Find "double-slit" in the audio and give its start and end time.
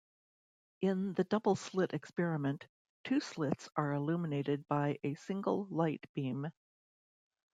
1.25-1.93